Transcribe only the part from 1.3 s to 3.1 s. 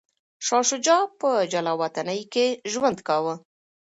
جلاوطنۍ کي ژوند